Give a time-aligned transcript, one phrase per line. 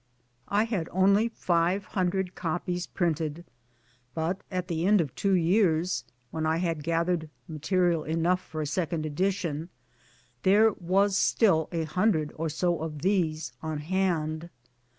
[0.47, 3.45] I hia4 only fivg 194 MY DAYS AND DREAMS hundred copies printed;
[4.15, 8.65] but at the end of two years when I had gathered material enough for a
[8.65, 9.69] second edition,
[10.41, 14.49] there was still a hundred or so of these on hand.